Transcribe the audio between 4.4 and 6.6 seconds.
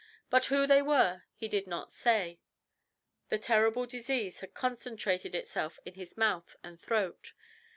concentrated itself in his mouth